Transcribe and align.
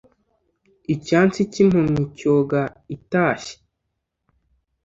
icyansi 0.93 1.39
k'impumyi 1.51 2.03
cyoga 2.17 2.61
itashye 2.95 3.55